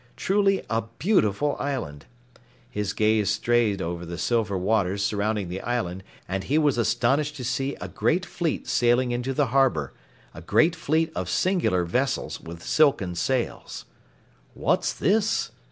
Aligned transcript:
Truly 0.15 0.63
a 0.67 0.85
beautiful 0.97 1.55
island! 1.59 2.07
His 2.71 2.91
gaze 2.91 3.29
strayed 3.29 3.83
over 3.83 4.03
the 4.03 4.17
silver 4.17 4.57
waters 4.57 5.03
surrounding 5.03 5.47
the 5.47 5.61
island, 5.61 6.03
and 6.27 6.43
he 6.45 6.57
was 6.57 6.79
astonished 6.79 7.35
to 7.35 7.43
see 7.43 7.75
a 7.75 7.87
great 7.87 8.25
fleet 8.25 8.67
sailing 8.67 9.11
into 9.11 9.31
the 9.31 9.45
harbor 9.53 9.93
a 10.33 10.41
great 10.41 10.75
fleet 10.75 11.11
of 11.15 11.29
singular 11.29 11.85
vessels 11.85 12.41
with 12.41 12.63
silken 12.63 13.13
sails. 13.13 13.85
"What's 14.55 14.91
this?" 14.91 15.51